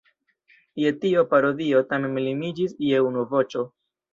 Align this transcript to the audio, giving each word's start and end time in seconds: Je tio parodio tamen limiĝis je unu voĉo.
Je 0.83 0.93
tio 1.03 1.25
parodio 1.35 1.83
tamen 1.91 2.17
limiĝis 2.29 2.77
je 2.89 3.07
unu 3.11 3.29
voĉo. 3.37 3.71